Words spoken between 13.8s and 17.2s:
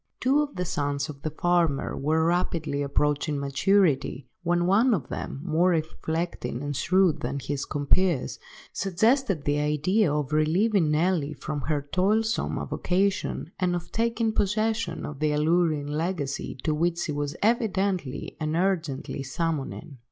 taking possession of the alluring legacy to which she